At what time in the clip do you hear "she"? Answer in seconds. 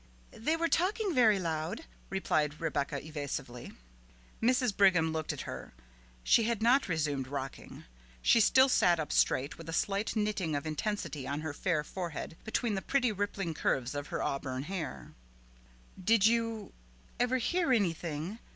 6.23-6.45, 8.19-8.39